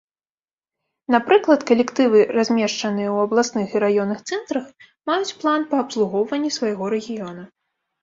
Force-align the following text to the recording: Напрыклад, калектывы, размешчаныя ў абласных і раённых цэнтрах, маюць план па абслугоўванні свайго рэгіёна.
Напрыклад, 1.15 1.61
калектывы, 1.71 2.19
размешчаныя 2.39 3.09
ў 3.11 3.17
абласных 3.27 3.67
і 3.77 3.85
раённых 3.85 4.19
цэнтрах, 4.29 4.65
маюць 5.13 5.35
план 5.45 5.61
па 5.71 5.75
абслугоўванні 5.87 6.49
свайго 6.61 6.93
рэгіёна. 6.99 7.43